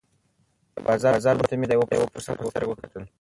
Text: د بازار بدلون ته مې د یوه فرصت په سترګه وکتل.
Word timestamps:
د 0.75 0.75
بازار 0.85 1.13
بدلون 1.37 1.47
ته 1.51 1.55
مې 1.59 1.65
د 1.67 1.71
یوه 1.77 2.11
فرصت 2.13 2.35
په 2.37 2.45
سترګه 2.51 2.69
وکتل. 2.71 3.03